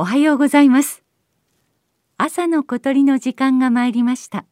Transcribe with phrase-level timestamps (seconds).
[0.00, 1.02] おはようございます。
[2.18, 4.44] 朝の小鳥の時間が参りました。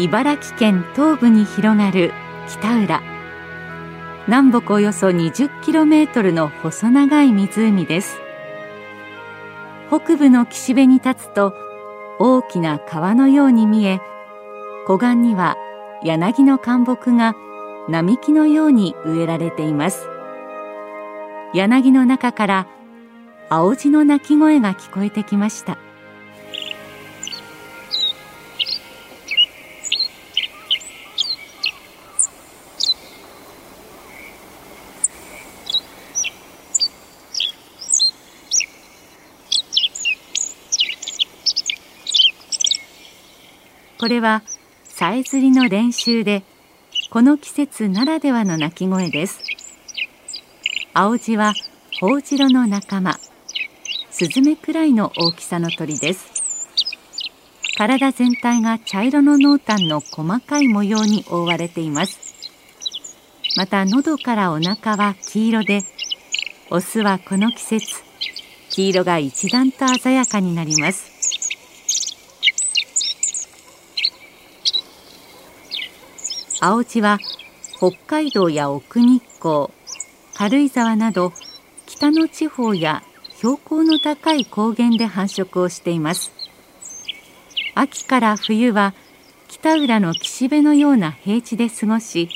[0.00, 2.12] 茨城県東部に広がる
[2.48, 3.02] 北浦。
[4.26, 8.16] 南北およそ 20km の細長い湖です。
[9.90, 11.54] 北部の岸辺に立つと
[12.18, 14.00] 大きな川のように見え
[14.86, 15.56] 湖岸には
[16.02, 17.34] 柳の灌木が
[17.88, 20.08] 並木のように植えられています。
[21.54, 22.66] 柳の中から
[23.48, 25.78] 青地の鳴き声が聞こえてきました。
[43.98, 44.42] これは
[44.84, 46.42] さえずりの練習で
[47.10, 49.40] この季節ならではの鳴き声です。
[50.92, 51.54] 青地は
[52.00, 53.18] ホウジロの仲間
[54.10, 56.26] スズメくらいの大きさの鳥です。
[57.76, 62.18] 体全体が茶色の濃淡の細かい模様に覆われています。
[63.56, 65.82] また喉からお腹は黄色で
[66.70, 68.02] オスはこの季節
[68.70, 71.13] 黄色が一段と鮮やかになります。
[76.60, 77.18] 青地は
[77.78, 79.68] 北海道や奥日光
[80.34, 81.32] 軽井沢など
[81.86, 83.02] 北の地方や
[83.36, 86.32] 標高の高い高原で繁殖をしています。
[87.74, 88.94] 秋から冬は
[89.48, 92.28] 北浦の岸辺のような平地で過ごし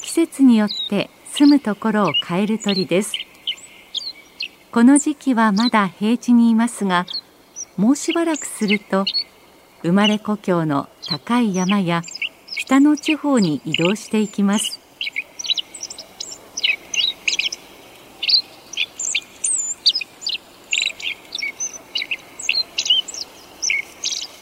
[0.00, 3.12] 季節によって住むところを変える鳥です。
[4.70, 7.06] この時期はまだ平地にいますが
[7.76, 9.04] もうしばらくすると
[9.82, 12.02] 生まれ故郷の高い山や
[12.56, 14.80] 北の地方に移動していきます。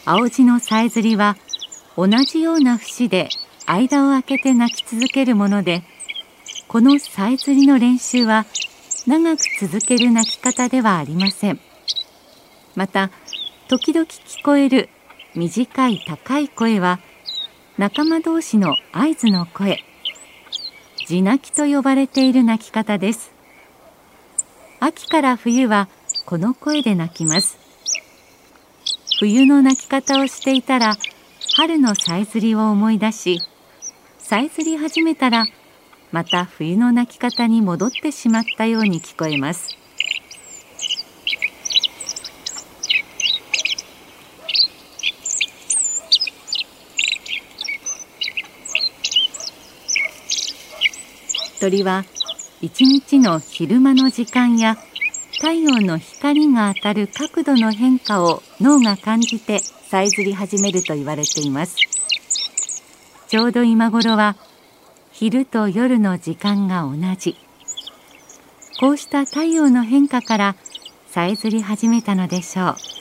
[0.05, 1.37] 青地のさえずりは
[1.95, 3.29] 同じような節で
[3.65, 5.83] 間を空けて鳴き続けるもので
[6.67, 8.45] このさえずりの練習は
[9.07, 11.59] 長く続ける鳴き方ではありません。
[12.75, 13.11] また
[13.69, 14.89] 時々聞こえる
[15.35, 16.99] 短い高い声は
[17.75, 19.79] 仲間同士の合図の声。
[21.07, 23.31] 地鳴きと呼ばれている鳴き方です。
[24.79, 25.89] 秋から冬は
[26.27, 27.57] この声で鳴きます。
[29.19, 30.97] 冬の鳴き方をしていたら
[31.55, 33.39] 春のさえずりを思い出し
[34.19, 35.45] さえずり始めたら
[36.11, 39.82] また冬の鳴き方に戻ってしまったように聞こえます。
[51.63, 52.03] 鳥は
[52.59, 54.75] 一日の昼間の時間や
[55.35, 61.77] 太陽の光が当たる角度の変化を脳が感じてさえずり始めると言われています。
[63.29, 64.35] ちょうど今頃は
[65.13, 67.37] 昼と夜の時間が同じ。
[68.81, 70.55] こうした太陽の変化から
[71.07, 72.92] さえずり始めたのでしょう。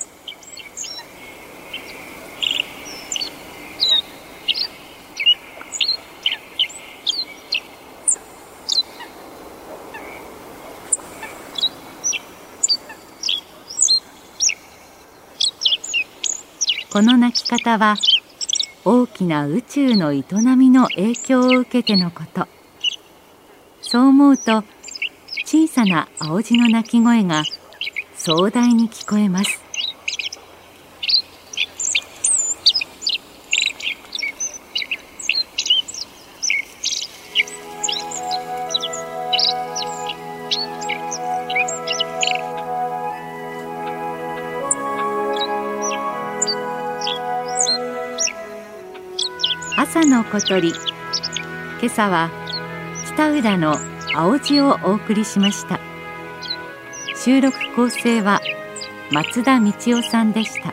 [16.92, 17.96] この鳴き方は
[18.84, 20.24] 大きな宇宙の営
[20.58, 22.46] みの影響を受けてのこと。
[23.80, 24.62] そう思うと
[25.46, 27.44] 小さな青地の鳴き声が
[28.14, 29.61] 壮大に聞こえます。
[49.82, 50.68] 朝の小鳥。
[50.68, 50.76] 今
[51.86, 52.30] 朝は
[53.14, 53.74] 北浦の
[54.14, 55.80] 青地をお送りしました。
[57.16, 58.40] 収録構成は
[59.10, 60.72] 松田道夫さんでした。